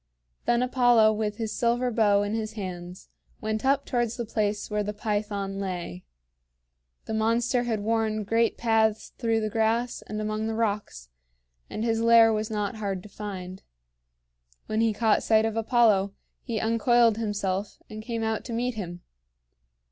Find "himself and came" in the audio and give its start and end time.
17.17-18.23